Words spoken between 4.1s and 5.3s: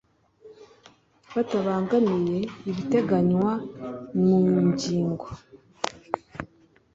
mu ingingo